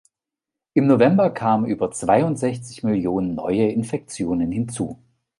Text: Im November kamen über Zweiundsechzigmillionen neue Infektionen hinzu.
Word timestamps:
Im 0.73 0.87
November 0.87 1.29
kamen 1.29 1.67
über 1.67 1.91
Zweiundsechzigmillionen 1.91 3.35
neue 3.35 3.67
Infektionen 3.69 4.51
hinzu. 4.51 4.97